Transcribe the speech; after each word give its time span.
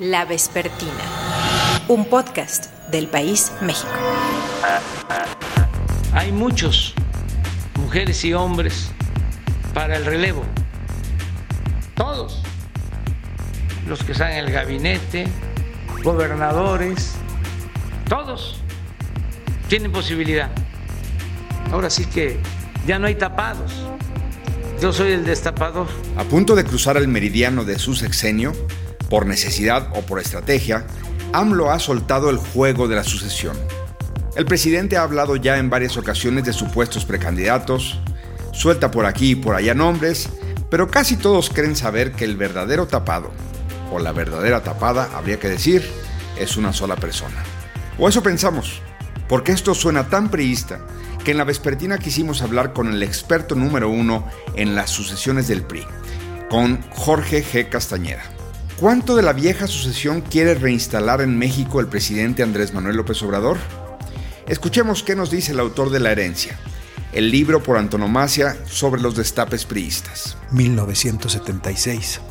La 0.00 0.24
Vespertina, 0.24 1.04
un 1.88 2.06
podcast 2.06 2.72
del 2.90 3.06
País 3.06 3.52
México. 3.60 3.92
Hay 6.14 6.32
muchos, 6.32 6.94
mujeres 7.74 8.24
y 8.24 8.32
hombres, 8.32 8.92
para 9.74 9.98
el 9.98 10.06
relevo. 10.06 10.42
Todos. 11.96 12.40
Los 13.86 14.02
que 14.02 14.12
están 14.12 14.32
en 14.32 14.38
el 14.38 14.50
gabinete, 14.50 15.26
gobernadores, 16.02 17.16
todos 18.08 18.62
tienen 19.68 19.92
posibilidad. 19.92 20.50
Ahora 21.72 21.90
sí 21.90 22.06
que 22.06 22.40
ya 22.86 22.98
no 22.98 23.06
hay 23.06 23.16
tapados. 23.16 23.74
Yo 24.80 24.94
soy 24.94 25.12
el 25.12 25.26
destapador. 25.26 25.88
A 26.16 26.24
punto 26.24 26.56
de 26.56 26.64
cruzar 26.64 26.96
el 26.96 27.06
meridiano 27.06 27.66
de 27.66 27.78
su 27.78 27.94
sexenio, 27.94 28.54
por 29.10 29.26
necesidad 29.26 29.88
o 29.94 30.00
por 30.02 30.20
estrategia, 30.20 30.86
AMLO 31.32 31.70
ha 31.70 31.78
soltado 31.78 32.30
el 32.30 32.38
juego 32.38 32.88
de 32.88 32.96
la 32.96 33.04
sucesión. 33.04 33.58
El 34.36 34.46
presidente 34.46 34.96
ha 34.96 35.02
hablado 35.02 35.36
ya 35.36 35.58
en 35.58 35.68
varias 35.68 35.96
ocasiones 35.96 36.44
de 36.44 36.52
supuestos 36.52 37.04
precandidatos, 37.04 38.00
suelta 38.52 38.90
por 38.90 39.04
aquí 39.04 39.32
y 39.32 39.34
por 39.34 39.56
allá 39.56 39.74
nombres, 39.74 40.30
pero 40.70 40.88
casi 40.88 41.16
todos 41.16 41.50
creen 41.50 41.76
saber 41.76 42.12
que 42.12 42.24
el 42.24 42.36
verdadero 42.36 42.86
tapado, 42.86 43.32
o 43.92 43.98
la 43.98 44.12
verdadera 44.12 44.62
tapada, 44.62 45.10
habría 45.14 45.40
que 45.40 45.48
decir, 45.48 45.84
es 46.38 46.56
una 46.56 46.72
sola 46.72 46.96
persona. 46.96 47.42
O 47.98 48.08
eso 48.08 48.22
pensamos, 48.22 48.80
porque 49.28 49.52
esto 49.52 49.74
suena 49.74 50.08
tan 50.08 50.30
priista 50.30 50.80
que 51.24 51.32
en 51.32 51.38
la 51.38 51.44
vespertina 51.44 51.98
quisimos 51.98 52.40
hablar 52.40 52.72
con 52.72 52.88
el 52.88 53.02
experto 53.02 53.56
número 53.56 53.90
uno 53.90 54.26
en 54.54 54.74
las 54.74 54.90
sucesiones 54.90 55.48
del 55.48 55.62
PRI, 55.62 55.84
con 56.48 56.80
Jorge 56.90 57.44
G. 57.44 57.68
Castañeda. 57.68 58.39
¿Cuánto 58.80 59.14
de 59.14 59.22
la 59.22 59.34
vieja 59.34 59.66
sucesión 59.66 60.22
quiere 60.22 60.54
reinstalar 60.54 61.20
en 61.20 61.36
México 61.36 61.80
el 61.80 61.88
presidente 61.88 62.42
Andrés 62.42 62.72
Manuel 62.72 62.96
López 62.96 63.22
Obrador? 63.22 63.58
Escuchemos 64.48 65.02
qué 65.02 65.14
nos 65.14 65.30
dice 65.30 65.52
el 65.52 65.60
autor 65.60 65.90
de 65.90 66.00
La 66.00 66.12
herencia, 66.12 66.58
el 67.12 67.30
libro 67.30 67.62
por 67.62 67.76
antonomasia 67.76 68.56
sobre 68.64 69.02
los 69.02 69.14
destapes 69.14 69.66
priistas. 69.66 70.38
1976. 70.52 72.22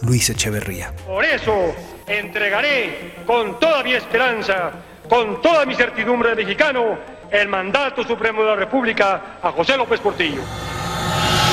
Luis 0.00 0.30
Echeverría. 0.30 0.96
Por 1.06 1.26
eso 1.26 1.74
entregaré 2.06 3.16
con 3.26 3.60
toda 3.60 3.82
mi 3.82 3.92
esperanza, 3.92 4.72
con 5.10 5.42
toda 5.42 5.66
mi 5.66 5.74
certidumbre 5.74 6.30
de 6.30 6.36
mexicano, 6.36 6.98
el 7.30 7.48
mandato 7.48 8.02
supremo 8.02 8.40
de 8.40 8.48
la 8.48 8.56
República 8.56 9.40
a 9.42 9.52
José 9.52 9.76
López 9.76 10.00
Portillo. 10.00 10.40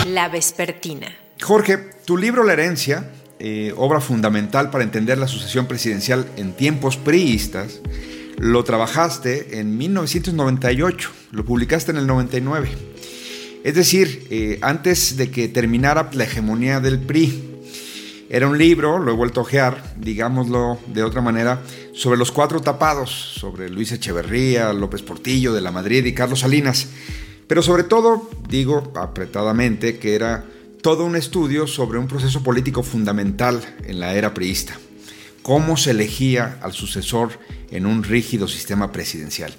La 0.08 0.30
Vespertina. 0.30 1.14
Jorge, 1.42 1.78
tu 2.06 2.16
libro 2.16 2.42
La 2.46 2.54
herencia, 2.54 3.04
eh, 3.40 3.74
obra 3.76 4.02
fundamental 4.02 4.70
para 4.70 4.84
entender 4.84 5.18
la 5.18 5.28
sucesión 5.28 5.66
presidencial 5.66 6.26
en 6.38 6.54
tiempos 6.54 6.98
priistas, 6.98 7.82
lo 8.38 8.64
trabajaste 8.64 9.60
en 9.60 9.78
1998, 9.78 11.12
lo 11.32 11.46
publicaste 11.46 11.92
en 11.92 11.98
el 11.98 12.08
99. 12.08 12.70
Es 13.64 13.76
decir, 13.76 14.28
eh, 14.30 14.60
antes 14.62 15.18
de 15.18 15.32
que 15.32 15.48
terminara 15.48 16.10
la 16.14 16.26
hegemonía 16.26 16.80
del 16.80 17.00
PRI, 17.00 17.56
era 18.30 18.48
un 18.48 18.58
libro, 18.58 19.00
lo 19.00 19.12
he 19.12 19.16
vuelto 19.16 19.40
a 19.40 19.44
ojear, 19.44 19.96
digámoslo 19.98 20.80
de 20.88 21.04
otra 21.04 21.22
manera, 21.22 21.62
sobre 21.94 22.18
los 22.18 22.32
cuatro 22.32 22.60
tapados, 22.60 23.12
sobre 23.12 23.70
Luis 23.70 23.92
Echeverría, 23.92 24.74
López 24.74 25.04
Portillo 25.04 25.54
de 25.54 25.62
la 25.62 25.72
Madrid 25.72 26.06
y 26.06 26.14
Carlos 26.14 26.40
Salinas. 26.40 26.88
Pero 27.48 27.62
sobre 27.62 27.84
todo, 27.84 28.30
digo 28.50 28.92
apretadamente, 28.96 30.00
que 30.00 30.16
era 30.16 30.46
todo 30.86 31.04
un 31.04 31.16
estudio 31.16 31.66
sobre 31.66 31.98
un 31.98 32.08
proceso 32.08 32.44
político 32.44 32.84
fundamental 32.84 33.60
en 33.86 34.00
la 34.00 34.14
era 34.14 34.36
priista. 34.36 34.78
Cómo 35.42 35.78
se 35.78 35.90
elegía 35.90 36.60
al 36.62 36.74
sucesor 36.74 37.40
en 37.72 37.88
un 37.88 38.04
rígido 38.04 38.48
sistema 38.48 38.92
presidencial. 38.92 39.52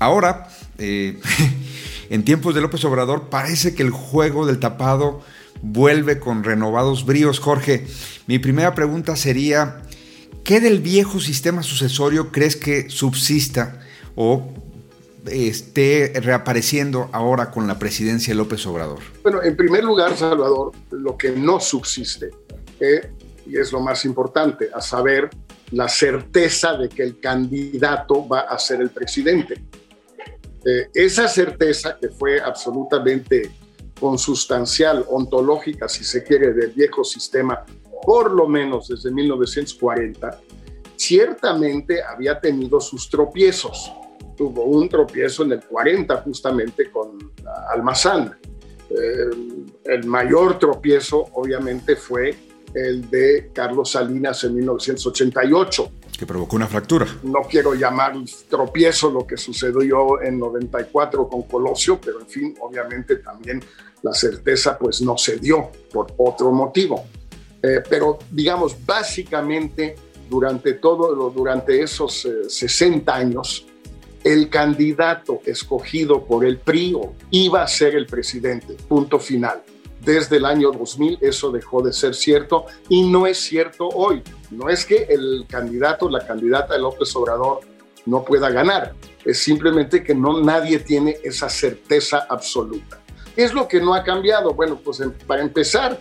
Ahora, 0.00 0.50
eh, 0.76 1.18
en 2.10 2.24
tiempos 2.24 2.54
de 2.54 2.60
López 2.60 2.84
Obrador, 2.84 3.30
parece 3.30 3.74
que 3.74 3.82
el 3.82 3.90
juego 3.90 4.44
del 4.44 4.58
tapado 4.58 5.22
vuelve 5.62 6.18
con 6.18 6.44
renovados 6.44 7.06
bríos. 7.06 7.38
Jorge, 7.38 7.86
mi 8.26 8.38
primera 8.38 8.74
pregunta 8.74 9.16
sería, 9.16 9.80
¿qué 10.44 10.60
del 10.60 10.80
viejo 10.80 11.20
sistema 11.20 11.62
sucesorio 11.62 12.32
crees 12.32 12.56
que 12.56 12.90
subsista 12.90 13.80
o 14.14 14.52
esté 15.26 16.12
reapareciendo 16.22 17.08
ahora 17.12 17.50
con 17.50 17.66
la 17.66 17.78
presidencia 17.78 18.32
de 18.32 18.36
López 18.36 18.66
Obrador? 18.66 19.00
Bueno, 19.22 19.42
en 19.42 19.56
primer 19.56 19.84
lugar, 19.84 20.16
Salvador, 20.16 20.72
lo 20.90 21.16
que 21.16 21.30
no 21.30 21.60
subsiste, 21.60 22.30
eh, 22.80 23.12
y 23.46 23.58
es 23.58 23.72
lo 23.72 23.80
más 23.80 24.04
importante, 24.04 24.70
a 24.72 24.80
saber, 24.80 25.30
la 25.70 25.88
certeza 25.88 26.76
de 26.76 26.88
que 26.88 27.02
el 27.02 27.20
candidato 27.20 28.26
va 28.28 28.40
a 28.40 28.58
ser 28.58 28.80
el 28.80 28.90
presidente. 28.90 29.54
Eh, 30.64 30.88
esa 30.94 31.28
certeza 31.28 31.98
que 32.00 32.08
fue 32.08 32.40
absolutamente 32.40 33.50
consustancial, 33.98 35.04
ontológica, 35.08 35.88
si 35.88 36.04
se 36.04 36.22
quiere, 36.22 36.52
del 36.52 36.70
viejo 36.70 37.04
sistema, 37.04 37.64
por 38.04 38.30
lo 38.30 38.48
menos 38.48 38.88
desde 38.88 39.10
1940, 39.10 40.40
ciertamente 40.96 42.02
había 42.02 42.38
tenido 42.40 42.80
sus 42.80 43.08
tropiezos. 43.08 43.92
Tuvo 44.36 44.64
un 44.64 44.88
tropiezo 44.88 45.44
en 45.44 45.52
el 45.52 45.64
40 45.64 46.16
justamente 46.22 46.90
con 46.90 47.32
Almazán. 47.70 48.36
Eh, 48.90 49.30
el 49.84 50.04
mayor 50.06 50.58
tropiezo 50.58 51.28
obviamente 51.32 51.96
fue 51.96 52.34
el 52.74 53.08
de 53.08 53.50
Carlos 53.52 53.92
Salinas 53.92 54.44
en 54.44 54.56
1988. 54.56 55.90
Que 56.18 56.26
provocó 56.26 56.56
una 56.56 56.66
fractura. 56.66 57.06
No 57.22 57.42
quiero 57.48 57.74
llamar 57.74 58.14
tropiezo 58.48 59.10
lo 59.10 59.26
que 59.26 59.36
sucedió 59.36 60.22
en 60.22 60.38
94 60.38 61.28
con 61.28 61.42
Colosio, 61.42 62.00
pero 62.00 62.20
en 62.20 62.26
fin, 62.26 62.54
obviamente 62.60 63.16
también 63.16 63.60
la 64.02 64.12
certeza 64.12 64.78
pues 64.78 65.00
no 65.00 65.16
se 65.16 65.38
dio 65.38 65.70
por 65.92 66.12
otro 66.18 66.52
motivo. 66.52 67.04
Eh, 67.62 67.82
pero 67.88 68.18
digamos, 68.30 68.76
básicamente 68.84 69.96
durante 70.28 70.74
todo, 70.74 71.30
durante 71.30 71.80
esos 71.82 72.28
60 72.48 73.10
eh, 73.10 73.14
años, 73.14 73.66
el 74.24 74.48
candidato 74.48 75.40
escogido 75.44 76.24
por 76.24 76.46
el 76.46 76.58
PRI 76.58 76.96
iba 77.30 77.62
a 77.62 77.68
ser 77.68 77.94
el 77.94 78.06
presidente, 78.06 78.74
punto 78.88 79.20
final. 79.20 79.62
Desde 80.00 80.38
el 80.38 80.46
año 80.46 80.72
2000 80.72 81.18
eso 81.20 81.50
dejó 81.50 81.82
de 81.82 81.92
ser 81.92 82.14
cierto 82.14 82.64
y 82.88 83.08
no 83.08 83.26
es 83.26 83.38
cierto 83.38 83.88
hoy. 83.88 84.22
No 84.50 84.68
es 84.68 84.84
que 84.84 85.06
el 85.08 85.46
candidato, 85.48 86.08
la 86.08 86.26
candidata 86.26 86.74
de 86.74 86.80
López 86.80 87.14
Obrador 87.16 87.60
no 88.06 88.24
pueda 88.24 88.50
ganar, 88.50 88.94
es 89.24 89.38
simplemente 89.38 90.02
que 90.02 90.14
no 90.14 90.40
nadie 90.40 90.78
tiene 90.78 91.16
esa 91.22 91.48
certeza 91.48 92.26
absoluta. 92.28 93.00
¿Qué 93.34 93.44
es 93.44 93.54
lo 93.54 93.66
que 93.66 93.80
no 93.80 93.94
ha 93.94 94.04
cambiado? 94.04 94.52
Bueno, 94.52 94.78
pues 94.82 95.02
para 95.26 95.42
empezar, 95.42 95.98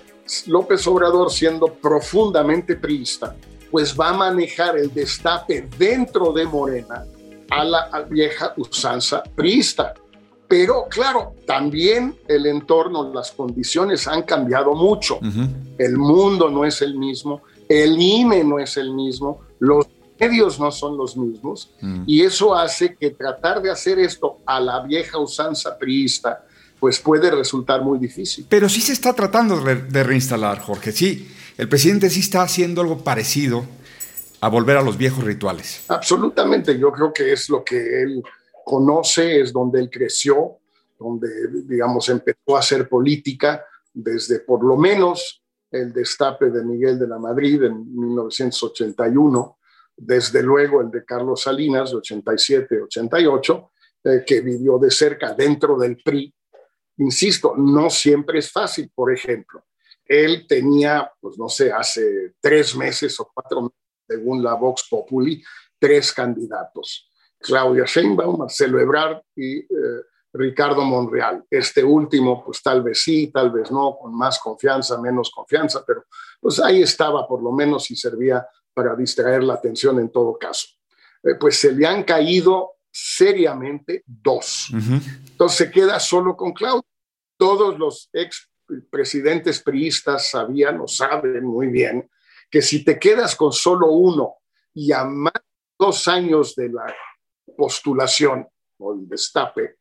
López 0.48 0.86
Obrador 0.88 1.32
siendo 1.32 1.68
profundamente 1.68 2.76
priista, 2.76 3.36
pues 3.72 3.98
va 3.98 4.10
a 4.10 4.14
manejar 4.14 4.78
el 4.78 4.94
destape 4.94 5.68
dentro 5.78 6.32
de 6.32 6.46
Morena 6.46 7.06
a 7.50 7.64
la 7.64 8.06
vieja 8.09 8.54
usanza 8.58 9.24
priista. 9.24 9.94
Pero 10.48 10.86
claro, 10.90 11.36
también 11.48 12.16
el 12.28 12.46
entorno, 12.46 13.12
las 13.14 13.31
condiciones 13.31 14.08
han 14.08 14.24
cambiado 14.24 14.76
mucho. 14.76 15.20
El 15.78 15.98
mundo 15.98 16.50
no 16.50 16.66
es 16.66 16.81
el 16.81 16.96
mismo, 16.96 17.42
el 17.68 18.00
INE 18.00 18.44
no 18.44 18.59
es 18.59 18.78
el 18.78 18.94
mismo, 18.94 19.42
los 19.59 19.88
medios 20.20 20.59
no 20.59 20.72
son 20.72 20.96
los 20.96 21.18
mismos, 21.18 21.72
mm. 21.81 22.04
y 22.06 22.22
eso 22.22 22.56
hace 22.56 22.96
que 22.96 23.09
tratar 23.09 23.62
de 23.62 23.72
hacer 23.72 24.00
esto 24.00 24.38
a 24.46 24.60
la 24.60 24.81
vieja 24.81 25.18
usanza 25.18 25.78
priista, 25.78 26.46
pues 26.80 27.00
puede 27.00 27.31
resultar 27.31 27.81
muy 27.81 27.98
difícil. 27.98 28.46
Pero 28.48 28.70
sí 28.70 28.81
se 28.81 28.94
está 28.94 29.14
tratando 29.14 29.60
de 29.60 30.04
reinstalar, 30.04 30.60
Jorge. 30.60 30.92
Sí, 30.92 31.30
el 31.58 31.68
presidente 31.68 32.10
sí 32.10 32.20
está 32.20 32.44
haciendo 32.44 32.81
algo 32.81 33.04
parecido 33.04 33.66
a 34.44 34.50
volver 34.50 34.76
a 34.76 34.81
los 34.81 34.98
viejos 34.98 35.24
rituales. 35.24 35.86
Absolutamente, 35.88 36.78
yo 36.78 36.92
creo 36.92 37.13
que 37.13 37.31
es 37.31 37.50
lo 37.50 37.63
que 37.63 38.01
él 38.01 38.22
conoce, 38.66 39.40
es 39.40 39.54
donde 39.54 39.80
él 39.80 39.90
creció, 39.90 40.57
donde, 41.00 41.30
digamos, 41.63 42.10
empezó 42.10 42.57
a 42.57 42.60
hacer 42.60 42.90
política 42.90 43.66
desde 43.94 44.40
por 44.40 44.62
lo 44.66 44.75
menos 44.75 45.42
el 45.72 45.94
destape 45.94 46.50
de 46.50 46.62
Miguel 46.66 47.00
de 47.00 47.07
la 47.07 47.19
Madrid 47.19 47.63
en 47.63 47.90
1981, 47.98 49.60
desde 49.95 50.44
luego 50.44 50.81
el 50.81 50.92
de 50.92 51.06
Carlos 51.06 51.44
Salinas, 51.44 51.94
87-88, 51.94 53.69
eh, 54.04 54.24
que 54.28 54.42
vivió 54.42 54.78
de 54.78 54.92
cerca 54.92 55.34
dentro 55.34 55.78
del 55.78 56.01
PRI. 56.04 56.34
Insisto, 56.98 57.56
no 57.56 57.90
siempre 57.90 58.40
es 58.40 58.51
fácil, 58.51 58.92
por 58.94 59.13
ejemplo. 59.13 59.63
Él 60.06 60.45
tenía, 60.50 61.10
pues 61.22 61.38
no 61.38 61.48
sé, 61.48 61.72
hace 61.72 62.34
tres 62.42 62.75
meses 62.75 63.18
o 63.22 63.31
cuatro 63.34 63.62
meses, 63.62 63.82
según 64.13 64.44
la 64.44 64.54
Vox 64.54 64.88
Populi, 64.89 65.44
tres 65.80 66.12
candidatos 66.13 67.10
Claudia 67.44 67.83
Sheinbaum, 67.86 68.39
Marcelo 68.39 68.80
Ebrard 68.80 69.21
y 69.36 69.57
eh, 69.57 69.68
Ricardo 70.31 70.81
Monreal. 70.81 71.44
Este 71.50 71.83
último, 71.83 72.44
pues 72.44 72.63
tal 72.63 72.81
vez 72.81 73.04
sí, 73.04 73.31
tal 73.31 73.51
vez 73.51 73.69
no, 73.69 73.98
con 74.00 74.15
más 74.15 74.39
confianza, 74.39 75.00
menos 75.00 75.30
confianza, 75.30 75.83
pero 75.86 76.06
pues 76.39 76.60
ahí 76.60 76.81
estaba 76.81 77.27
por 77.27 77.44
lo 77.44 77.51
menos 77.51 77.92
y 77.92 77.95
servía 77.95 78.48
para 78.74 78.95
distraer 78.95 79.44
la 79.44 79.56
atención 79.56 80.00
en 80.00 80.10
todo 80.10 80.38
caso. 80.39 80.68
Eh, 81.21 81.36
pues 81.39 81.59
se 81.59 81.74
le 81.74 81.86
han 81.86 82.04
caído 82.04 82.71
seriamente 82.89 84.04
dos. 84.06 84.69
Entonces 84.71 85.57
se 85.57 85.71
queda 85.71 86.00
solo 86.00 86.38
con 86.38 86.54
Claudio. 86.54 86.86
Todos 87.38 87.77
los 87.77 88.09
ex 88.13 88.50
presidentes 88.89 89.62
priistas 89.62 90.30
sabían 90.30 90.80
o 90.80 90.88
saben 90.88 91.44
muy 91.44 91.68
bien 91.68 92.09
que 92.54 92.62
si 92.62 92.86
te 92.86 93.00
quedas 93.00 93.36
con 93.36 93.52
solo 93.52 93.88
uno 93.94 94.36
y 94.76 94.92
a 94.92 95.06
más 95.06 95.34
de 95.34 95.42
dos 95.80 96.08
años 96.08 96.54
de 96.54 96.70
la 96.70 96.86
postulación 97.58 98.48
o 98.78 98.94
el 98.94 99.10
destape, 99.10 99.78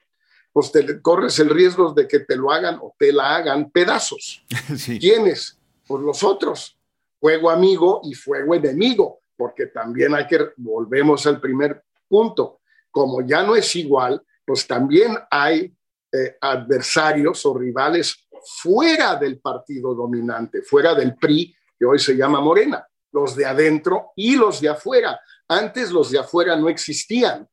pues 0.51 0.73
te 0.73 1.03
corres 1.03 1.39
el 1.39 1.51
riesgo 1.51 1.93
de 1.93 2.09
que 2.09 2.21
te 2.21 2.35
lo 2.35 2.51
hagan 2.51 2.79
o 2.81 2.95
te 2.99 3.13
la 3.13 3.37
hagan 3.37 3.71
pedazos. 3.71 4.43
¿Quiénes? 4.99 5.61
Pues 5.87 6.03
los 6.03 6.23
otros. 6.23 6.79
Fuego 7.21 7.51
amigo 7.51 8.01
y 8.05 8.15
fuego 8.15 8.55
enemigo, 8.55 9.21
porque 9.37 9.67
también 9.67 10.15
hay 10.15 10.27
que, 10.27 10.39
volvemos 10.57 11.27
al 11.27 11.43
primer 11.43 11.85
punto, 12.09 12.63
como 12.91 13.21
ya 13.21 13.43
no 13.43 13.55
es 13.55 13.77
igual, 13.77 14.25
pues 14.47 14.67
también 14.67 15.15
hay 15.31 15.77
eh, 16.11 16.39
adversarios 16.41 17.45
o 17.45 17.53
rivales 17.53 18.27
fuera 18.63 19.17
del 19.17 19.41
partido 19.41 19.95
dominante, 19.95 20.63
fuera 20.63 20.95
del 20.95 21.17
PRI, 21.17 21.55
que 21.83 21.87
hoy 21.87 21.99
se 21.99 22.15
llama 22.15 22.41
Morena, 22.41 22.87
los 23.11 23.35
de 23.35 23.45
adentro 23.45 24.13
y 24.15 24.37
los 24.37 24.61
de 24.61 24.69
afuera. 24.69 25.19
Antes 25.49 25.91
los 25.91 26.13
de 26.13 26.21
afuera 26.21 26.55
no 26.55 26.69
existían 26.69 27.49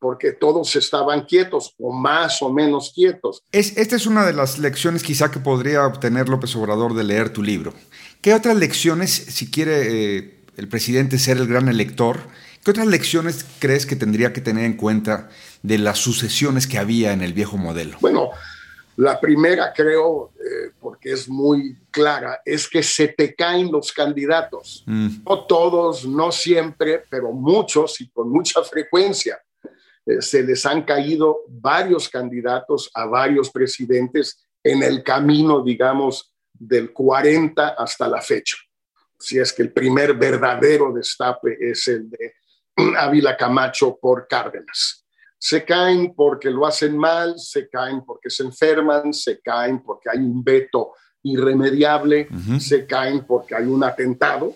porque 0.00 0.32
todos 0.32 0.74
estaban 0.74 1.24
quietos 1.24 1.76
o 1.78 1.92
más 1.92 2.42
o 2.42 2.52
menos 2.52 2.90
quietos. 2.92 3.44
Es, 3.52 3.76
esta 3.76 3.94
es 3.94 4.06
una 4.06 4.26
de 4.26 4.32
las 4.32 4.58
lecciones 4.58 5.04
quizá 5.04 5.30
que 5.30 5.38
podría 5.38 5.86
obtener 5.86 6.28
López 6.28 6.56
Obrador 6.56 6.94
de 6.94 7.04
leer 7.04 7.32
tu 7.32 7.44
libro. 7.44 7.72
¿Qué 8.20 8.34
otras 8.34 8.56
lecciones, 8.56 9.12
si 9.12 9.52
quiere 9.52 10.16
eh, 10.16 10.40
el 10.56 10.66
presidente 10.66 11.20
ser 11.20 11.36
el 11.36 11.46
gran 11.46 11.68
elector, 11.68 12.18
qué 12.64 12.72
otras 12.72 12.88
lecciones 12.88 13.46
crees 13.60 13.86
que 13.86 13.94
tendría 13.94 14.32
que 14.32 14.40
tener 14.40 14.64
en 14.64 14.76
cuenta 14.76 15.28
de 15.62 15.78
las 15.78 15.98
sucesiones 15.98 16.66
que 16.66 16.78
había 16.78 17.12
en 17.12 17.22
el 17.22 17.34
viejo 17.34 17.56
modelo? 17.56 17.98
Bueno, 18.00 18.30
la 19.00 19.18
primera 19.18 19.72
creo, 19.72 20.32
eh, 20.38 20.72
porque 20.78 21.12
es 21.12 21.26
muy 21.26 21.74
clara, 21.90 22.42
es 22.44 22.68
que 22.68 22.82
se 22.82 23.08
te 23.08 23.34
caen 23.34 23.72
los 23.72 23.92
candidatos. 23.92 24.84
Mm. 24.86 25.22
No 25.26 25.46
todos, 25.46 26.06
no 26.06 26.30
siempre, 26.30 27.02
pero 27.08 27.32
muchos 27.32 27.98
y 28.02 28.10
con 28.10 28.28
mucha 28.28 28.62
frecuencia. 28.62 29.40
Eh, 30.04 30.20
se 30.20 30.42
les 30.42 30.66
han 30.66 30.82
caído 30.82 31.44
varios 31.48 32.10
candidatos 32.10 32.90
a 32.92 33.06
varios 33.06 33.50
presidentes 33.50 34.46
en 34.62 34.82
el 34.82 35.02
camino, 35.02 35.62
digamos, 35.62 36.34
del 36.52 36.92
40 36.92 37.68
hasta 37.68 38.06
la 38.06 38.20
fecha. 38.20 38.58
Si 39.18 39.38
es 39.38 39.50
que 39.54 39.62
el 39.62 39.72
primer 39.72 40.12
verdadero 40.12 40.92
destape 40.92 41.56
es 41.58 41.88
el 41.88 42.10
de 42.10 42.34
Ávila 42.98 43.34
Camacho 43.34 43.98
por 43.98 44.28
Cárdenas. 44.28 44.99
Se 45.42 45.64
caen 45.64 46.12
porque 46.14 46.50
lo 46.50 46.66
hacen 46.66 46.98
mal, 46.98 47.38
se 47.38 47.68
caen 47.70 48.04
porque 48.04 48.28
se 48.28 48.42
enferman, 48.42 49.14
se 49.14 49.40
caen 49.40 49.82
porque 49.82 50.10
hay 50.10 50.18
un 50.18 50.44
veto 50.44 50.92
irremediable, 51.22 52.28
se 52.58 52.86
caen 52.86 53.24
porque 53.26 53.54
hay 53.54 53.64
un 53.64 53.82
atentado, 53.82 54.54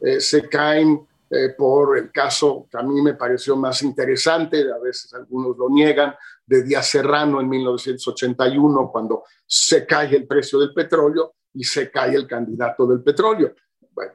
eh, 0.00 0.20
se 0.20 0.48
caen 0.48 1.06
eh, 1.30 1.50
por 1.56 1.98
el 1.98 2.10
caso 2.10 2.66
que 2.68 2.78
a 2.78 2.82
mí 2.82 3.00
me 3.00 3.14
pareció 3.14 3.54
más 3.54 3.82
interesante, 3.82 4.64
a 4.72 4.78
veces 4.78 5.14
algunos 5.14 5.56
lo 5.56 5.68
niegan, 5.70 6.14
de 6.44 6.62
Díaz 6.62 6.88
Serrano 6.88 7.40
en 7.40 7.48
1981, 7.48 8.90
cuando 8.90 9.24
se 9.46 9.86
cae 9.86 10.16
el 10.16 10.26
precio 10.26 10.58
del 10.58 10.72
petróleo 10.72 11.34
y 11.52 11.62
se 11.62 11.90
cae 11.90 12.14
el 12.14 12.26
candidato 12.26 12.86
del 12.86 13.02
petróleo. 13.02 13.54
Bueno, 13.92 14.14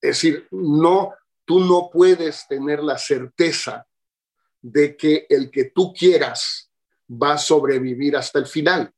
es 0.00 0.10
decir, 0.10 0.46
no, 0.52 1.12
tú 1.44 1.60
no 1.60 1.90
puedes 1.92 2.46
tener 2.48 2.82
la 2.82 2.96
certeza 2.96 3.84
de 4.62 4.96
que 4.96 5.26
el 5.28 5.50
que 5.50 5.64
tú 5.66 5.92
quieras 5.92 6.70
va 7.10 7.34
a 7.34 7.38
sobrevivir 7.38 8.16
hasta 8.16 8.38
el 8.38 8.46
final, 8.46 8.90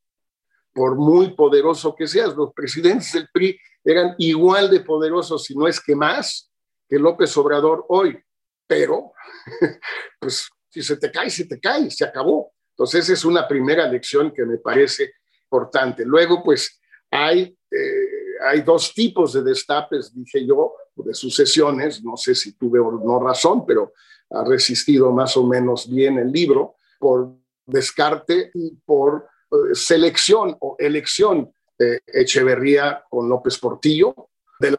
por 0.73 0.97
muy 0.97 1.35
poderoso 1.35 1.95
que 1.95 2.07
seas. 2.07 2.37
Los 2.37 2.53
presidentes 2.53 3.13
del 3.13 3.29
PRI 3.33 3.59
eran 3.83 4.15
igual 4.19 4.71
de 4.71 4.81
poderosos, 4.81 5.45
si 5.45 5.57
no 5.57 5.67
es 5.67 5.81
que 5.81 5.97
más, 5.97 6.51
que 6.89 6.99
López 6.99 7.35
Obrador 7.37 7.87
hoy, 7.89 8.23
pero 8.67 9.13
pues 10.21 10.49
si 10.69 10.83
se 10.83 10.97
te 10.97 11.11
cae, 11.11 11.31
se 11.31 11.47
te 11.47 11.59
cae, 11.59 11.91
se 11.91 12.05
acabó. 12.05 12.53
Entonces 12.71 13.05
esa 13.05 13.13
es 13.15 13.25
una 13.25 13.47
primera 13.47 13.87
lección 13.89 14.33
que 14.33 14.45
me 14.45 14.59
parece 14.59 15.15
importante. 15.45 16.05
Luego 16.05 16.43
pues 16.43 16.81
hay, 17.11 17.57
eh, 17.71 18.39
hay 18.43 18.63
dos 18.63 18.93
tipos 18.93 19.33
de 19.33 19.43
destapes, 19.43 20.13
dije 20.15 20.45
yo, 20.45 20.75
de 20.97 21.15
sucesiones, 21.15 22.03
no 22.05 22.17
sé 22.17 22.35
si 22.35 22.53
tuve 22.53 22.79
o 22.79 22.93
no 22.93 23.19
razón, 23.21 23.67
pero 23.67 23.93
ha 24.31 24.45
resistido 24.45 25.13
más 25.13 25.37
o 25.37 25.47
menos 25.47 25.89
bien 25.91 26.19
el 26.19 26.31
libro, 26.31 26.77
por 26.99 27.35
descarte 27.67 28.51
y 28.55 28.71
por 28.85 29.29
eh, 29.51 29.75
selección 29.75 30.57
o 30.61 30.77
elección 30.79 31.53
de 31.79 32.03
Echeverría 32.07 33.05
con 33.11 33.29
López 33.29 33.59
Portillo, 33.59 34.15
de 34.61 34.73
la 34.73 34.79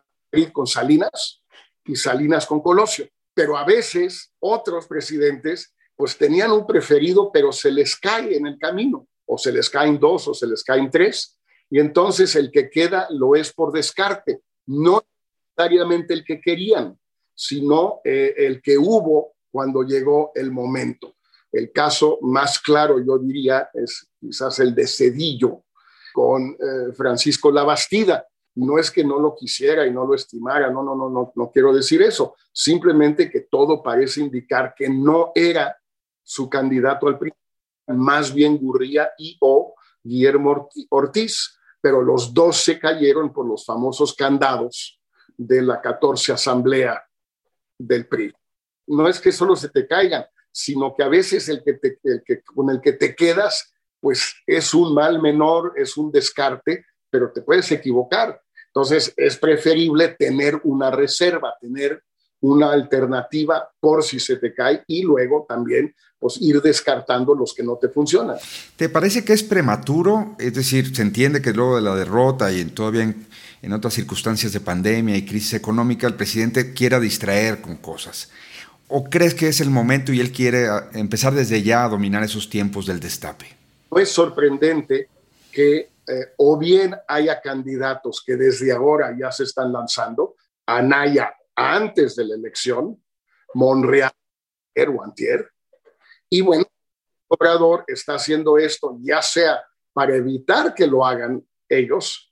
con 0.52 0.68
Salinas, 0.68 1.44
y 1.86 1.96
Salinas 1.96 2.46
con 2.46 2.62
Colosio. 2.62 3.08
Pero 3.34 3.58
a 3.58 3.66
veces 3.66 4.34
otros 4.40 4.88
presidentes 4.88 5.74
pues 5.96 6.18
tenían 6.18 6.52
un 6.52 6.68
preferido, 6.68 7.32
pero 7.32 7.52
se 7.52 7.72
les 7.72 7.96
cae 7.96 8.36
en 8.36 8.48
el 8.48 8.58
camino, 8.58 9.08
o 9.26 9.38
se 9.38 9.52
les 9.52 9.70
caen 9.70 9.98
dos, 9.98 10.28
o 10.28 10.34
se 10.34 10.46
les 10.46 10.64
caen 10.64 10.90
tres, 10.90 11.40
y 11.70 11.80
entonces 11.80 12.36
el 12.36 12.52
que 12.52 12.70
queda 12.70 13.08
lo 13.12 13.36
es 13.36 13.54
por 13.54 13.72
descarte, 13.72 14.42
no 14.66 15.04
necesariamente 15.56 16.14
el 16.14 16.24
que 16.24 16.42
querían, 16.42 16.98
sino 17.34 18.02
eh, 18.04 18.34
el 18.38 18.62
que 18.62 18.78
hubo 18.78 19.36
cuando 19.50 19.84
llegó 19.84 20.32
el 20.36 20.52
momento. 20.52 21.16
El 21.52 21.72
caso 21.72 22.20
más 22.22 22.60
claro, 22.60 23.00
yo 23.00 23.18
diría, 23.18 23.70
es 23.74 24.10
quizás 24.20 24.60
el 24.60 24.76
de 24.76 24.88
Cedillo 24.88 25.64
con 26.14 26.52
eh, 26.52 26.94
Francisco 26.94 27.52
Labastida, 27.52 28.28
no 28.56 28.78
es 28.78 28.90
que 28.90 29.04
no 29.04 29.20
lo 29.20 29.36
quisiera 29.36 29.86
y 29.86 29.92
no 29.92 30.06
lo 30.06 30.16
estimara, 30.16 30.70
no, 30.70 30.82
no, 30.82 30.96
no, 30.96 31.10
no, 31.10 31.34
no 31.36 31.52
quiero 31.52 31.74
decir 31.74 32.02
eso. 32.02 32.36
Simplemente 32.54 33.30
que 33.30 33.42
todo 33.42 33.84
parece 33.84 34.22
indicar 34.22 34.74
que 34.76 34.90
no 34.90 35.32
era 35.36 35.78
su 36.24 36.50
candidato 36.50 37.08
al 37.08 37.20
PRI, 37.20 37.34
más 37.88 38.34
bien 38.34 38.58
Gurría 38.58 39.12
y 39.18 39.38
o 39.42 39.76
Guillermo 40.02 40.70
Ortiz, 40.90 41.60
pero 41.82 42.02
los 42.02 42.34
dos 42.34 42.58
se 42.58 42.80
cayeron 42.80 43.32
por 43.34 43.46
los 43.46 43.66
famosos 43.66 44.14
candados 44.14 45.00
de 45.38 45.62
la 45.62 45.82
14 45.82 46.34
asamblea 46.34 47.04
del 47.78 48.08
PRI. 48.08 48.34
No 48.88 49.08
es 49.08 49.20
que 49.20 49.32
solo 49.32 49.56
se 49.56 49.70
te 49.70 49.88
caigan, 49.88 50.26
sino 50.52 50.94
que 50.96 51.04
a 51.04 51.08
veces 51.08 51.50
el 51.50 51.64
que, 51.64 51.80
el 52.04 52.24
que 52.26 52.42
con 52.42 52.70
el 52.70 52.80
que 52.82 52.94
te 52.94 53.16
quedas, 53.16 53.74
pues 54.00 54.36
es 54.46 54.74
un 54.74 54.94
mal 54.94 55.22
menor, 55.22 55.74
es 55.76 55.98
un 55.98 56.12
descarte, 56.12 56.86
pero 57.10 57.32
te 57.32 57.42
puedes 57.42 57.72
equivocar. 57.72 58.42
Entonces, 58.68 59.14
es 59.16 59.38
preferible 59.38 60.10
tener 60.10 60.60
una 60.64 60.92
reserva, 60.92 61.56
tener 61.60 62.04
una 62.42 62.72
alternativa 62.72 63.70
por 63.80 64.04
si 64.04 64.20
se 64.20 64.36
te 64.36 64.54
cae 64.54 64.84
y 64.88 65.02
luego 65.02 65.46
también 65.48 65.96
pues, 66.20 66.42
ir 66.42 66.62
descartando 66.62 67.34
los 67.34 67.54
que 67.54 67.64
no 67.64 67.78
te 67.78 67.90
funcionan. 67.90 68.38
¿Te 68.76 68.90
parece 68.90 69.24
que 69.24 69.34
es 69.34 69.44
prematuro? 69.44 70.36
Es 70.40 70.54
decir, 70.54 70.96
se 70.96 71.02
entiende 71.02 71.42
que 71.42 71.54
luego 71.54 71.76
de 71.76 71.82
la 71.82 71.96
derrota 71.96 72.52
y 72.52 72.66
todavía 72.66 73.04
en, 73.04 73.28
en 73.66 73.74
otras 73.74 73.96
circunstancias 73.96 74.54
de 74.54 74.60
pandemia 74.60 75.18
y 75.18 75.26
crisis 75.26 75.56
económica, 75.56 76.06
el 76.06 76.14
presidente 76.14 76.72
quiera 76.76 77.00
distraer 77.00 77.62
con 77.62 77.78
cosas. 77.78 78.30
¿O 78.88 79.06
crees 79.06 79.34
que 79.34 79.48
es 79.48 79.60
el 79.60 79.72
momento 79.72 80.14
y 80.14 80.20
él 80.20 80.32
quiere 80.32 80.68
ah, 80.68 80.92
empezar 80.94 81.34
desde 81.34 81.64
ya 81.64 81.84
a 81.84 81.90
dominar 81.90 82.24
esos 82.24 82.48
tiempos 82.48 82.86
del 82.86 83.00
destape? 83.00 83.48
No 83.90 83.98
es 83.98 84.10
sorprendente 84.10 85.10
que 85.52 85.78
eh, 86.08 86.34
o 86.38 86.60
bien 86.60 86.96
haya 87.08 87.42
candidatos 87.42 88.22
que 88.24 88.36
desde 88.36 88.72
ahora 88.72 89.16
ya 89.20 89.32
se 89.32 89.46
están 89.46 89.74
lanzando, 89.74 90.36
Anaya 90.68 91.34
antes 91.56 92.16
de 92.16 92.26
la 92.26 92.36
elección, 92.36 93.02
Monreal 93.56 94.14
o 94.96 95.04
Antier, 95.04 95.50
y 96.30 96.42
bueno, 96.42 96.66
Obrador 97.30 97.84
está 97.88 98.14
haciendo 98.14 98.60
esto 98.60 99.00
ya 99.02 99.24
sea 99.24 99.60
para 99.92 100.16
evitar 100.16 100.76
que 100.76 100.86
lo 100.86 101.04
hagan 101.04 101.44
ellos 101.68 102.32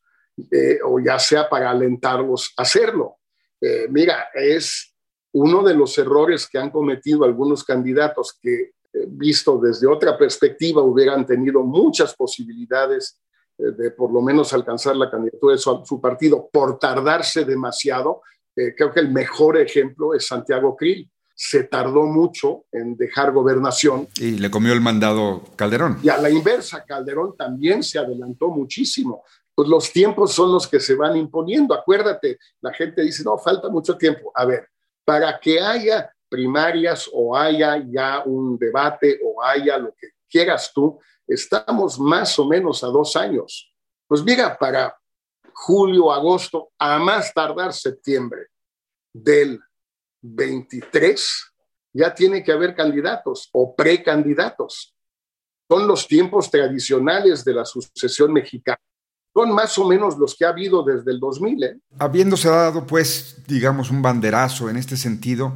eh, 0.51 0.79
o 0.83 0.99
ya 0.99 1.19
sea 1.19 1.49
para 1.49 1.69
alentarlos 1.69 2.53
a 2.57 2.63
hacerlo. 2.63 3.17
Eh, 3.61 3.87
mira, 3.89 4.29
es 4.33 4.93
uno 5.33 5.63
de 5.63 5.73
los 5.73 5.97
errores 5.97 6.47
que 6.47 6.57
han 6.57 6.69
cometido 6.69 7.23
algunos 7.23 7.63
candidatos 7.63 8.37
que, 8.41 8.71
visto 9.07 9.57
desde 9.57 9.87
otra 9.87 10.17
perspectiva, 10.17 10.81
hubieran 10.81 11.25
tenido 11.25 11.63
muchas 11.63 12.15
posibilidades 12.15 13.19
eh, 13.57 13.71
de 13.71 13.91
por 13.91 14.11
lo 14.11 14.21
menos 14.21 14.53
alcanzar 14.53 14.95
la 14.95 15.09
candidatura 15.09 15.55
de 15.55 15.59
su, 15.59 16.01
partido 16.01 16.49
por 16.51 16.79
tardarse 16.79 17.45
demasiado. 17.45 18.21
Eh, 18.55 18.73
creo 18.75 18.91
que 18.91 18.99
el 18.99 19.11
mejor 19.11 19.57
ejemplo 19.57 20.13
es 20.13 20.27
Santiago 20.27 20.75
Krill. 20.75 21.09
Se 21.35 21.63
tardó 21.63 22.03
mucho 22.03 22.65
en 22.71 22.95
dejar 22.95 23.31
gobernación. 23.31 24.07
Y 24.17 24.37
le 24.37 24.51
comió 24.51 24.73
el 24.73 24.81
mandado 24.81 25.43
Calderón. 25.55 25.99
Y 26.03 26.09
a 26.09 26.17
la 26.17 26.29
inversa, 26.29 26.83
Calderón 26.85 27.35
también 27.35 27.81
se 27.81 27.97
adelantó 27.97 28.49
muchísimo. 28.49 29.23
Pues 29.55 29.67
los 29.67 29.91
tiempos 29.91 30.33
son 30.33 30.51
los 30.51 30.67
que 30.67 30.79
se 30.79 30.95
van 30.95 31.15
imponiendo. 31.15 31.73
Acuérdate, 31.73 32.39
la 32.61 32.73
gente 32.73 33.01
dice, 33.01 33.23
no, 33.23 33.37
falta 33.37 33.69
mucho 33.69 33.97
tiempo. 33.97 34.31
A 34.33 34.45
ver, 34.45 34.67
para 35.05 35.39
que 35.39 35.59
haya 35.59 36.11
primarias 36.27 37.09
o 37.13 37.37
haya 37.37 37.77
ya 37.87 38.23
un 38.25 38.57
debate 38.57 39.19
o 39.23 39.43
haya 39.43 39.77
lo 39.77 39.93
que 39.93 40.09
quieras 40.27 40.71
tú, 40.73 40.99
estamos 41.27 41.99
más 41.99 42.37
o 42.39 42.47
menos 42.47 42.83
a 42.83 42.87
dos 42.87 43.15
años. 43.15 43.71
Pues 44.07 44.23
mira, 44.23 44.57
para 44.57 44.97
julio, 45.53 46.11
agosto, 46.11 46.71
a 46.79 46.97
más 46.97 47.33
tardar 47.33 47.73
septiembre 47.73 48.47
del 49.13 49.59
23, 50.21 51.53
ya 51.93 52.13
tiene 52.13 52.43
que 52.43 52.51
haber 52.51 52.75
candidatos 52.75 53.49
o 53.51 53.75
precandidatos. 53.75 54.95
Son 55.69 55.87
los 55.87 56.07
tiempos 56.07 56.49
tradicionales 56.49 57.45
de 57.45 57.53
la 57.53 57.65
sucesión 57.65 58.33
mexicana. 58.33 58.81
Son 59.33 59.51
más 59.51 59.77
o 59.79 59.87
menos 59.87 60.17
los 60.17 60.35
que 60.35 60.45
ha 60.45 60.49
habido 60.49 60.83
desde 60.83 61.11
el 61.11 61.19
2000. 61.19 61.63
¿eh? 61.63 61.79
Habiéndose 61.97 62.49
dado, 62.49 62.85
pues, 62.85 63.37
digamos, 63.47 63.89
un 63.89 64.01
banderazo 64.01 64.69
en 64.69 64.77
este 64.77 64.95
sentido, 64.95 65.53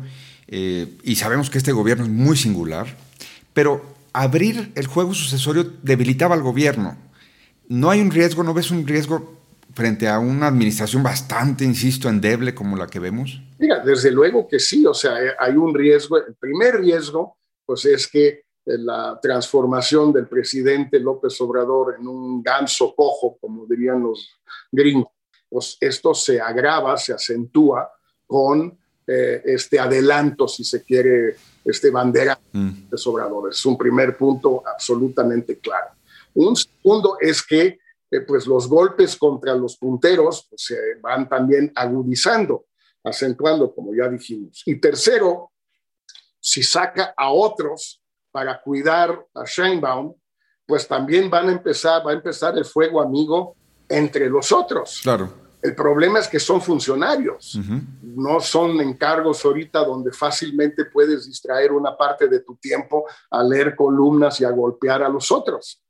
eh, 0.47 0.97
y 1.03 1.15
sabemos 1.15 1.49
que 1.49 1.59
este 1.59 1.71
gobierno 1.71 2.03
es 2.03 2.09
muy 2.09 2.37
singular, 2.37 2.87
pero 3.53 3.81
abrir 4.13 4.71
el 4.75 4.87
juego 4.87 5.13
sucesorio 5.13 5.63
debilitaba 5.83 6.33
al 6.33 6.41
gobierno. 6.41 6.97
¿No 7.67 7.91
hay 7.91 8.01
un 8.01 8.09
riesgo, 8.09 8.43
no 8.43 8.53
ves 8.53 8.71
un 8.71 8.87
riesgo 8.87 9.37
frente 9.75 10.07
a 10.07 10.17
una 10.17 10.47
administración 10.47 11.03
bastante, 11.03 11.63
insisto, 11.63 12.09
endeble 12.09 12.55
como 12.55 12.77
la 12.77 12.87
que 12.87 12.97
vemos? 12.97 13.41
Mira, 13.59 13.79
desde 13.79 14.09
luego 14.09 14.47
que 14.47 14.59
sí, 14.59 14.87
o 14.87 14.93
sea, 14.93 15.23
eh, 15.23 15.35
hay 15.39 15.55
un 15.55 15.75
riesgo. 15.75 16.17
El 16.17 16.33
primer 16.33 16.79
riesgo, 16.79 17.37
pues 17.63 17.85
es 17.85 18.07
que 18.07 18.46
la 18.77 19.17
transformación 19.21 20.11
del 20.11 20.27
presidente 20.27 20.99
López 20.99 21.39
Obrador 21.41 21.95
en 21.99 22.07
un 22.07 22.43
ganso 22.43 22.93
cojo, 22.95 23.37
como 23.39 23.65
dirían 23.65 24.03
los 24.03 24.29
gringos, 24.71 25.11
pues 25.49 25.77
esto 25.79 26.13
se 26.13 26.41
agrava, 26.41 26.97
se 26.97 27.13
acentúa 27.13 27.89
con 28.25 28.77
eh, 29.07 29.41
este 29.45 29.79
adelanto, 29.79 30.47
si 30.47 30.63
se 30.63 30.83
quiere, 30.83 31.37
este 31.63 31.89
bandera 31.89 32.37
mm. 32.51 32.89
de 32.89 32.97
Obrador. 33.05 33.51
Es 33.51 33.65
un 33.65 33.77
primer 33.77 34.17
punto 34.17 34.63
absolutamente 34.65 35.59
claro. 35.59 35.91
Un 36.33 36.55
segundo 36.55 37.17
es 37.19 37.41
que 37.41 37.79
pues 38.25 38.47
los 38.47 38.67
golpes 38.67 39.17
contra 39.17 39.53
los 39.53 39.75
punteros 39.77 40.47
pues, 40.49 40.61
se 40.63 40.77
van 41.01 41.27
también 41.27 41.71
agudizando 41.75 42.67
acentuando, 43.07 43.73
como 43.73 43.93
ya 43.95 44.09
dijimos. 44.09 44.63
Y 44.65 44.75
tercero, 44.79 45.51
si 46.39 46.63
saca 46.63 47.13
a 47.17 47.31
otros 47.31 48.01
para 48.37 48.61
cuidar 48.61 49.19
a 49.33 49.45
Sheinbaum, 49.45 50.13
pues 50.63 50.87
también 50.87 51.27
van 51.27 51.49
a 51.49 51.53
empezar, 51.53 52.05
va 52.05 52.11
a 52.11 52.13
empezar 52.13 52.55
el 52.55 52.65
fuego 52.65 53.01
amigo 53.01 53.55
entre 53.89 54.29
los 54.29 54.51
otros. 54.51 54.99
Claro. 55.01 55.33
El 55.59 55.73
problema 55.73 56.19
es 56.19 56.27
que 56.27 56.39
son 56.39 56.61
funcionarios, 56.61 57.59
no 58.03 58.39
son 58.39 58.79
encargos 58.79 59.43
ahorita 59.43 59.83
donde 59.83 60.11
fácilmente 60.11 60.85
puedes 60.85 61.25
distraer 61.25 61.71
una 61.71 61.97
parte 61.97 62.27
de 62.27 62.41
tu 62.41 62.55
tiempo 62.57 63.05
a 63.31 63.41
leer 63.41 63.75
columnas 63.75 64.39
y 64.39 64.45
a 64.45 64.51
golpear 64.51 65.01
a 65.01 65.09
los 65.09 65.31
otros. 65.31 65.81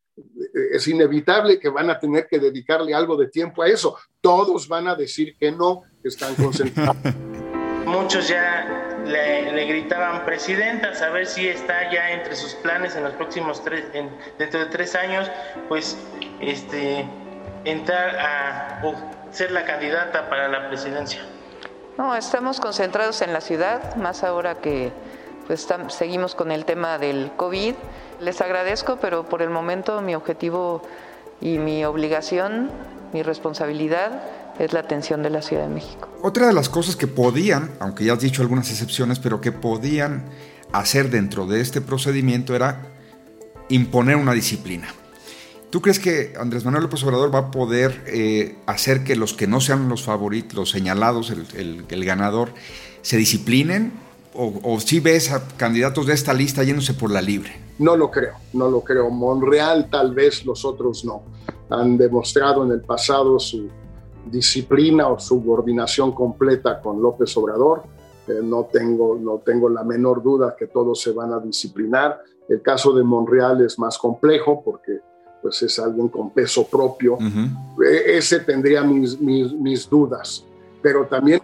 Es 0.71 0.87
inevitable 0.87 1.59
que 1.59 1.67
van 1.67 1.89
a 1.89 1.99
tener 1.99 2.27
que 2.29 2.39
dedicarle 2.39 2.93
algo 2.93 3.17
de 3.17 3.27
tiempo 3.27 3.61
a 3.61 3.67
eso. 3.67 3.97
Todos 4.21 4.69
van 4.69 4.87
a 4.87 4.95
decir 4.95 5.35
que 5.37 5.51
no, 5.51 5.81
están 6.01 6.33
concentrados. 6.35 6.95
Muchos 7.85 8.29
ya 8.29 8.86
le, 9.07 9.65
gritaban 9.65 10.25
presidenta, 10.25 10.91
a 11.03 11.09
ver 11.09 11.25
si 11.25 11.47
está 11.47 11.91
ya 11.91 12.11
entre 12.11 12.35
sus 12.35 12.53
planes 12.55 12.95
en 12.95 13.03
los 13.03 13.13
próximos 13.13 13.63
tres, 13.63 13.85
dentro 14.37 14.59
de 14.59 14.65
tres 14.67 14.95
años, 14.95 15.29
pues 15.67 15.97
este, 16.39 17.05
entrar 17.65 18.17
a 18.19 18.81
ser 19.31 19.51
la 19.51 19.65
candidata 19.65 20.29
para 20.29 20.47
la 20.47 20.67
presidencia. 20.67 21.21
No, 21.97 22.15
estamos 22.15 22.59
concentrados 22.59 23.21
en 23.21 23.33
la 23.33 23.41
ciudad, 23.41 23.95
más 23.95 24.23
ahora 24.23 24.55
que 24.55 24.91
pues, 25.47 25.67
seguimos 25.89 26.35
con 26.35 26.51
el 26.51 26.65
tema 26.65 26.97
del 26.99 27.31
COVID. 27.35 27.75
Les 28.19 28.41
agradezco, 28.41 28.97
pero 28.97 29.25
por 29.25 29.41
el 29.41 29.49
momento 29.49 30.01
mi 30.01 30.13
objetivo 30.13 30.83
y 31.41 31.57
mi 31.57 31.85
obligación, 31.85 32.69
mi 33.13 33.23
responsabilidad 33.23 34.21
es 34.59 34.73
la 34.73 34.79
atención 34.79 35.23
de 35.23 35.29
la 35.29 35.41
Ciudad 35.41 35.67
de 35.67 35.73
México. 35.73 36.09
Otra 36.21 36.47
de 36.47 36.53
las 36.53 36.69
cosas 36.69 36.95
que 36.95 37.07
podían, 37.07 37.71
aunque 37.79 38.05
ya 38.05 38.13
has 38.13 38.19
dicho 38.19 38.41
algunas 38.41 38.69
excepciones, 38.69 39.19
pero 39.19 39.41
que 39.41 39.51
podían 39.51 40.25
hacer 40.71 41.09
dentro 41.09 41.45
de 41.45 41.61
este 41.61 41.81
procedimiento 41.81 42.55
era 42.55 42.87
imponer 43.69 44.15
una 44.15 44.33
disciplina. 44.33 44.87
¿Tú 45.69 45.81
crees 45.81 45.99
que 45.99 46.33
Andrés 46.39 46.63
Manuel 46.63 46.83
López 46.83 47.03
Obrador 47.03 47.33
va 47.33 47.39
a 47.39 47.51
poder 47.51 48.03
eh, 48.07 48.55
hacer 48.65 49.03
que 49.03 49.15
los 49.15 49.33
que 49.33 49.47
no 49.47 49.59
sean 49.59 49.89
los 49.89 50.03
favoritos, 50.03 50.53
los 50.53 50.69
señalados, 50.69 51.29
el, 51.29 52.05
ganador, 52.05 52.49
se 53.01 53.17
disciplinen? 53.17 53.91
¿O, 54.33 54.53
o 54.63 54.79
si 54.79 54.99
ves 54.99 55.31
a 55.31 55.45
candidatos 55.57 56.05
de 56.05 56.13
esta 56.13 56.33
lista 56.33 56.63
yéndose 56.63 56.93
por 56.93 57.11
la 57.11 57.21
libre? 57.21 57.51
No 57.79 57.95
lo 57.97 58.09
creo, 58.09 58.35
no 58.53 58.69
lo 58.69 58.81
creo. 58.81 59.09
Monreal 59.09 59.89
tal 59.89 60.13
vez 60.13 60.45
los 60.45 60.63
otros 60.63 61.03
no. 61.03 61.23
Han 61.69 61.97
demostrado 61.97 62.63
en 62.63 62.71
el 62.71 62.81
pasado 62.81 63.37
su 63.39 63.69
disciplina 64.31 65.07
o 65.07 65.19
subordinación 65.19 66.11
completa 66.11 66.81
con 66.81 67.01
López 67.01 67.35
Obrador. 67.37 67.83
Eh, 68.27 68.39
no, 68.43 68.65
tengo, 68.71 69.17
no 69.19 69.41
tengo 69.45 69.69
la 69.69 69.83
menor 69.83 70.21
duda 70.21 70.55
que 70.57 70.67
todos 70.67 71.01
se 71.01 71.11
van 71.11 71.33
a 71.33 71.39
disciplinar. 71.39 72.21
El 72.47 72.61
caso 72.61 72.93
de 72.93 73.03
Monreal 73.03 73.63
es 73.65 73.77
más 73.77 73.97
complejo 73.97 74.61
porque 74.63 74.99
pues 75.41 75.61
es 75.61 75.79
alguien 75.79 76.09
con 76.09 76.31
peso 76.31 76.65
propio. 76.67 77.17
E, 77.83 78.17
ese 78.17 78.39
tendría 78.39 78.83
mis, 78.83 79.19
mis, 79.19 79.89
dudas, 79.89 80.45
pero 80.81 81.05
también 81.05 81.41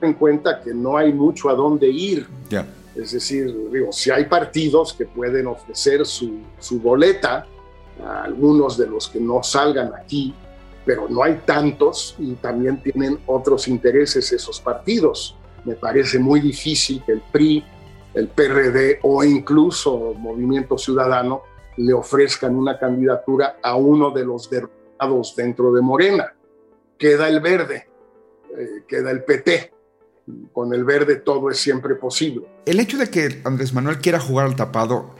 en 0.00 0.14
cuenta 0.14 0.60
que 0.60 0.72
no 0.72 0.96
hay 0.96 1.12
mucho 1.12 1.48
a 1.48 1.54
dónde 1.54 1.88
ir. 1.88 2.26
Es 2.94 3.12
decir, 3.12 3.54
digo, 3.72 3.92
si 3.92 4.10
hay 4.10 4.24
partidos 4.24 4.92
que 4.92 5.06
pueden 5.06 5.46
ofrecer 5.46 6.04
su, 6.04 6.40
su 6.58 6.80
boleta 6.80 7.46
a 8.04 8.24
algunos 8.24 8.76
de 8.76 8.86
los 8.86 9.08
que 9.08 9.20
no 9.20 9.42
salgan 9.42 9.92
aquí, 9.94 10.34
pero 10.84 11.08
no 11.08 11.22
hay 11.22 11.42
tantos 11.44 12.16
y 12.18 12.34
también 12.34 12.82
tienen 12.82 13.18
otros 13.26 13.68
intereses 13.68 14.32
esos 14.32 14.60
partidos. 14.60 15.36
Me 15.64 15.74
parece 15.74 16.18
muy 16.18 16.40
difícil 16.40 17.02
que 17.04 17.12
el 17.12 17.22
PRI, 17.32 17.64
el 18.14 18.28
PRD 18.28 19.00
o 19.02 19.22
incluso 19.22 20.14
Movimiento 20.14 20.78
Ciudadano 20.78 21.42
le 21.76 21.92
ofrezcan 21.92 22.54
una 22.56 22.78
candidatura 22.78 23.58
a 23.62 23.76
uno 23.76 24.10
de 24.10 24.24
los 24.24 24.50
derrotados 24.50 25.34
dentro 25.36 25.72
de 25.72 25.80
Morena. 25.80 26.34
Queda 26.98 27.28
el 27.28 27.40
verde, 27.40 27.88
eh, 28.56 28.84
queda 28.86 29.10
el 29.10 29.24
PT. 29.24 29.72
Con 30.52 30.72
el 30.74 30.84
verde 30.84 31.16
todo 31.16 31.50
es 31.50 31.58
siempre 31.58 31.94
posible. 31.94 32.46
El 32.64 32.78
hecho 32.78 32.98
de 32.98 33.10
que 33.10 33.40
Andrés 33.44 33.72
Manuel 33.72 33.98
quiera 33.98 34.20
jugar 34.20 34.46
al 34.46 34.56
tapado 34.56 35.14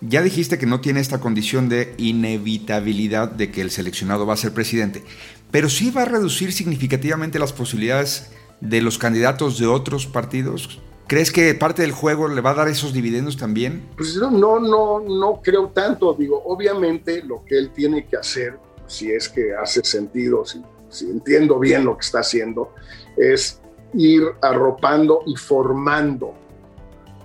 ya 0.00 0.22
dijiste 0.22 0.58
que 0.58 0.66
no 0.66 0.80
tiene 0.80 1.00
esta 1.00 1.20
condición 1.20 1.68
de 1.68 1.94
inevitabilidad 1.98 3.30
de 3.30 3.50
que 3.50 3.60
el 3.60 3.70
seleccionado 3.70 4.26
va 4.26 4.34
a 4.34 4.38
ser 4.38 4.52
presidente, 4.52 5.02
pero 5.50 5.68
sí 5.68 5.90
va 5.90 6.02
a 6.02 6.06
reducir 6.06 6.52
significativamente 6.52 7.38
las 7.38 7.52
posibilidades 7.52 8.30
de 8.60 8.82
los 8.82 8.98
candidatos 8.98 9.58
de 9.58 9.66
otros 9.66 10.06
partidos. 10.06 10.80
¿Crees 11.06 11.30
que 11.30 11.54
parte 11.54 11.82
del 11.82 11.92
juego 11.92 12.28
le 12.28 12.40
va 12.40 12.50
a 12.50 12.54
dar 12.54 12.68
esos 12.68 12.92
dividendos 12.92 13.36
también? 13.36 13.88
Pues 13.96 14.16
no, 14.16 14.30
no, 14.30 14.58
no, 14.58 15.00
no 15.00 15.40
creo 15.42 15.68
tanto. 15.68 16.14
Digo, 16.14 16.42
obviamente 16.44 17.22
lo 17.22 17.44
que 17.44 17.58
él 17.58 17.70
tiene 17.74 18.06
que 18.06 18.16
hacer, 18.16 18.58
si 18.86 19.12
es 19.12 19.28
que 19.28 19.54
hace 19.54 19.84
sentido, 19.84 20.44
si, 20.44 20.62
entiendo 21.10 21.58
bien 21.58 21.84
lo 21.84 21.96
que 21.96 22.06
está 22.06 22.20
haciendo, 22.20 22.72
es 23.16 23.60
ir 23.92 24.22
arropando 24.40 25.20
y 25.26 25.36
formando 25.36 26.34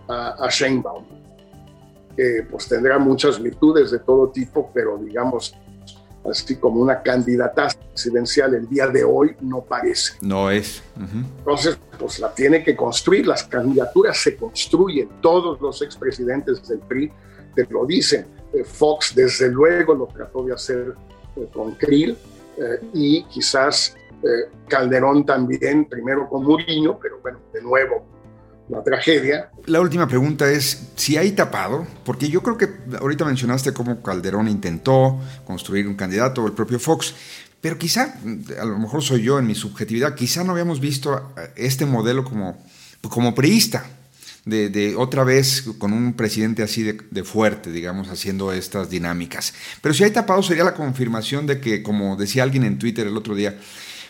a, 0.10 0.46
a 0.46 0.52
pues 2.50 2.68
tendrá 2.68 3.00
muchas 3.00 3.42
virtudes 3.42 3.92
de 3.92 4.00
todo 4.00 4.30
tipo, 4.30 4.72
pero 4.74 4.98
digamos, 4.98 5.56
así 6.30 6.56
como 6.58 6.82
una 6.82 7.02
candidata 7.02 7.70
presidencial 7.90 8.54
el 8.54 8.68
día 8.68 8.88
de 8.88 9.04
hoy 9.04 9.36
no 9.42 9.62
parece. 9.62 10.14
No 10.22 10.50
es. 10.50 10.84
Entonces, 10.98 11.78
pues 11.98 12.20
la 12.20 12.34
tiene 12.34 12.64
que 12.64 12.76
construir, 12.76 13.28
las 13.28 13.44
candidaturas 13.44 14.18
se 14.18 14.36
construyen, 14.36 15.10
todos 15.22 15.60
los 15.62 15.82
expresidentes 15.82 16.68
del 16.68 16.80
PRI 16.80 17.12
te 17.56 17.66
lo 17.70 17.86
dicen. 17.86 18.26
Eh, 18.54 18.64
Fox 18.64 19.14
desde 19.16 19.50
luego 19.50 19.94
lo 19.94 20.08
trató 20.08 20.44
de 20.44 20.54
hacer 20.54 20.94
eh, 21.36 21.48
con 21.54 21.74
Krill 21.76 22.18
eh, 22.58 22.80
y 22.94 23.24
quizás 23.24 23.96
Calderón 24.68 25.26
también, 25.26 25.86
primero 25.86 26.28
con 26.28 26.44
Muriño, 26.44 27.00
pero 27.00 27.20
bueno, 27.22 27.40
de 27.54 27.62
nuevo 27.62 28.04
la 28.70 28.84
tragedia. 28.84 29.50
La 29.66 29.82
última 29.82 30.08
pregunta 30.08 30.50
es 30.50 30.90
si 30.96 31.18
hay 31.18 31.32
tapado, 31.32 31.88
porque 32.06 32.30
yo 32.30 32.42
creo 32.42 32.58
que 32.58 32.70
ahorita 33.00 33.26
mencionaste 33.26 33.74
cómo 33.74 34.02
Calderón 34.02 34.48
intentó 34.48 35.20
construir 35.46 35.88
un 35.88 35.96
candidato, 35.96 36.46
el 36.46 36.54
propio 36.54 36.80
Fox, 36.80 37.14
pero 37.62 37.78
quizá, 37.78 38.16
a 38.60 38.66
lo 38.66 38.78
mejor 38.78 39.04
soy 39.04 39.24
yo 39.24 39.38
en 39.40 39.48
mi 39.48 39.56
subjetividad, 39.56 40.16
quizá 40.16 40.44
no 40.44 40.54
habíamos 40.54 40.80
visto 40.80 41.34
este 41.56 41.86
modelo 41.86 42.24
como, 42.24 42.64
como 43.02 43.36
priista, 43.36 43.86
de, 44.46 44.96
otra 44.98 45.24
vez 45.24 45.66
con 45.78 45.94
un 45.94 46.14
presidente 46.14 46.64
así 46.64 46.82
de, 46.82 46.98
de, 47.12 47.24
fuerte, 47.24 47.72
digamos, 47.72 48.10
haciendo 48.10 48.52
estas 48.52 48.90
dinámicas. 48.90 49.54
Pero 49.82 49.94
si 49.94 50.04
hay 50.04 50.12
tapado 50.12 50.42
sería 50.42 50.64
la 50.64 50.74
confirmación 50.74 51.46
de 51.46 51.60
que, 51.60 51.84
como 51.84 52.16
decía 52.16 52.44
alguien 52.44 52.64
en 52.64 52.80
Twitter 52.80 53.06
el 53.06 53.18
otro 53.18 53.36
día, 53.36 53.60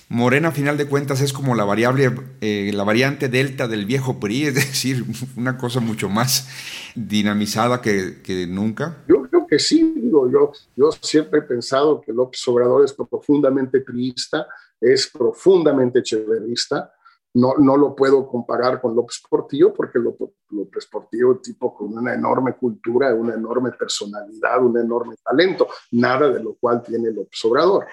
Morena, 0.10 0.48
a 0.48 0.52
final 0.52 0.76
de 0.76 0.88
cuentas, 0.88 1.22
es 1.22 1.34
como 1.34 1.54
la 1.54 1.66
variable, 1.66 2.12
eh, 2.42 2.72
la 2.74 2.84
variante 2.84 3.30
delta 3.30 3.68
del 3.68 3.86
viejo 3.86 4.20
PRI, 4.20 4.48
es 4.48 4.56
decir, 4.56 5.06
una 5.38 5.58
cosa 5.58 5.80
mucho 5.80 6.10
más 6.10 6.50
dinamizada 6.96 7.80
que, 7.80 8.22
que 8.24 8.48
nunca. 8.48 9.04
Yo 9.08 9.22
creo 9.22 9.46
que 9.46 9.60
sí, 9.60 9.94
digo, 9.96 10.30
yo, 10.32 10.52
yo 10.76 10.90
siempre 11.00 11.40
he 11.40 11.44
pensado 11.44 12.02
que 12.02 12.12
López 12.12 12.46
Obrador 12.48 12.84
es 12.84 12.94
profundamente 12.94 13.82
priista, 13.82 14.48
es 14.82 15.08
profundamente 15.08 16.02
cheverista, 16.02 16.92
no, 17.36 17.54
no 17.60 17.78
lo 17.78 17.96
puedo 17.96 18.28
comparar 18.28 18.82
con 18.82 18.96
López 18.96 19.22
Portillo 19.30 19.72
porque 19.72 20.00
López 20.00 20.88
Portillo 20.88 21.34
es 21.34 21.42
tipo 21.44 21.76
con 21.76 21.96
una 21.96 22.16
enorme 22.16 22.54
cultura, 22.54 23.14
una 23.14 23.36
enorme 23.36 23.72
personalidad, 23.74 24.64
un 24.64 24.80
enorme 24.80 25.16
talento, 25.24 25.68
nada 25.92 26.30
de 26.32 26.42
lo 26.42 26.56
cual 26.56 26.82
tiene 26.82 27.12
López 27.12 27.40
Obrador. 27.46 27.86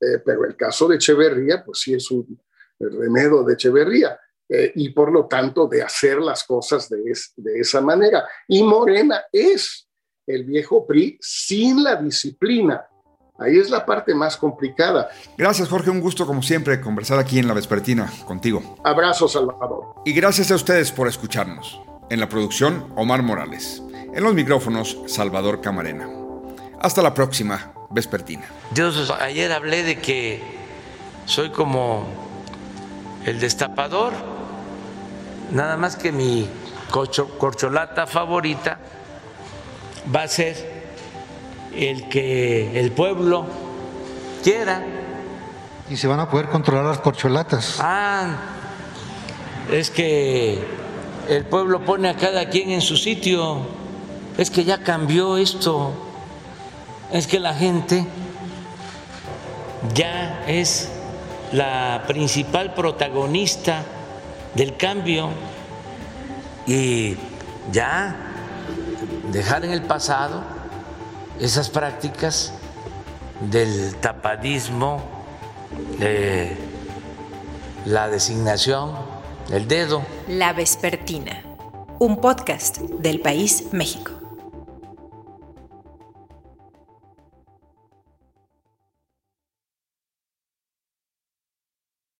Eh, 0.00 0.18
pero 0.24 0.44
el 0.44 0.56
caso 0.56 0.88
de 0.88 0.96
Echeverría, 0.96 1.64
pues 1.64 1.80
sí 1.80 1.94
es 1.94 2.10
un 2.10 2.40
remedio 2.78 3.42
de 3.42 3.54
Echeverría. 3.54 4.18
Eh, 4.48 4.72
y 4.76 4.90
por 4.90 5.12
lo 5.12 5.26
tanto 5.26 5.66
de 5.66 5.82
hacer 5.82 6.18
las 6.18 6.44
cosas 6.44 6.88
de, 6.88 7.12
de 7.36 7.60
esa 7.60 7.80
manera. 7.80 8.26
Y 8.46 8.62
Morena 8.62 9.24
es 9.30 9.86
el 10.26 10.44
viejo 10.44 10.86
PRI 10.86 11.18
sin 11.20 11.82
la 11.82 11.96
disciplina 11.96 12.86
Ahí 13.38 13.56
es 13.56 13.70
la 13.70 13.86
parte 13.86 14.14
más 14.14 14.36
complicada. 14.36 15.10
Gracias, 15.36 15.68
Jorge. 15.68 15.90
Un 15.90 16.00
gusto, 16.00 16.26
como 16.26 16.42
siempre, 16.42 16.80
conversar 16.80 17.20
aquí 17.20 17.38
en 17.38 17.46
La 17.46 17.54
Vespertina 17.54 18.12
contigo. 18.26 18.76
Abrazo, 18.82 19.28
Salvador. 19.28 19.94
Y 20.04 20.12
gracias 20.12 20.50
a 20.50 20.56
ustedes 20.56 20.90
por 20.90 21.06
escucharnos. 21.06 21.80
En 22.10 22.18
la 22.18 22.28
producción, 22.28 22.92
Omar 22.96 23.22
Morales. 23.22 23.80
En 24.12 24.24
los 24.24 24.34
micrófonos, 24.34 24.98
Salvador 25.06 25.60
Camarena. 25.60 26.10
Hasta 26.80 27.00
la 27.00 27.14
próxima, 27.14 27.72
Vespertina. 27.90 28.44
Dios, 28.70 29.10
ayer 29.10 29.52
hablé 29.52 29.82
de 29.82 29.98
que 29.98 30.42
soy 31.24 31.50
como 31.50 32.06
el 33.24 33.40
destapador. 33.40 34.12
Nada 35.52 35.76
más 35.76 35.96
que 35.96 36.12
mi 36.12 36.48
corcholata 36.90 38.06
favorita 38.06 38.78
va 40.14 40.22
a 40.22 40.28
ser 40.28 40.78
el 41.74 42.08
que 42.08 42.78
el 42.78 42.92
pueblo 42.92 43.46
quiera. 44.42 44.84
¿Y 45.88 45.96
se 45.96 46.06
van 46.06 46.20
a 46.20 46.28
poder 46.28 46.48
controlar 46.48 46.84
las 46.84 46.98
corcholatas? 46.98 47.78
Ah, 47.80 48.36
es 49.72 49.90
que 49.90 50.62
el 51.28 51.44
pueblo 51.46 51.84
pone 51.84 52.10
a 52.10 52.16
cada 52.16 52.50
quien 52.50 52.70
en 52.70 52.82
su 52.82 52.96
sitio. 52.96 53.66
Es 54.36 54.50
que 54.50 54.64
ya 54.64 54.82
cambió 54.82 55.38
esto. 55.38 56.07
Es 57.12 57.26
que 57.26 57.40
la 57.40 57.54
gente 57.54 58.04
ya 59.94 60.44
es 60.46 60.90
la 61.52 62.04
principal 62.06 62.74
protagonista 62.74 63.82
del 64.54 64.76
cambio 64.76 65.30
y 66.66 67.16
ya 67.72 68.14
dejar 69.32 69.64
en 69.64 69.72
el 69.72 69.82
pasado 69.82 70.42
esas 71.40 71.70
prácticas 71.70 72.52
del 73.40 73.96
tapadismo, 73.96 75.02
de 75.98 76.56
la 77.86 78.08
designación, 78.08 78.92
el 79.50 79.68
dedo. 79.68 80.02
La 80.26 80.52
Vespertina, 80.52 81.42
un 81.98 82.20
podcast 82.20 82.78
del 82.78 83.20
País 83.20 83.64
México. 83.72 84.17